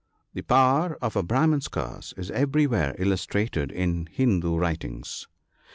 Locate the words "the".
0.33-0.41